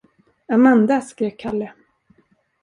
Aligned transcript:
Amanda! 0.49 1.01
skrek 1.01 1.37
Kalle. 1.39 1.73